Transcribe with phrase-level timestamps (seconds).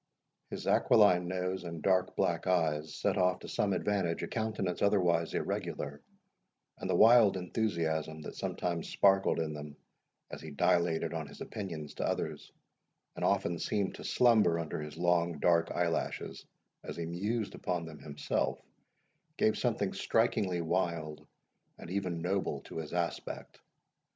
[0.49, 5.35] His aquiline nose and dark black eyes set off to some advantage a countenance otherwise
[5.35, 6.01] irregular,
[6.79, 9.75] and the wild enthusiasm that sometimes sparkled in them
[10.31, 12.51] as he dilated on his opinions to others,
[13.15, 16.47] and often seemed to slumber under his long dark eyelashes
[16.83, 18.59] as he mused upon them himself,
[19.37, 21.27] gave something strikingly wild,
[21.77, 23.59] and even noble to his aspect.